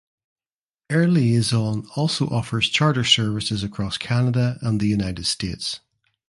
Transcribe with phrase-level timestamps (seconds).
[0.89, 5.79] Air Liaison also offers charter services across Canada and the United States.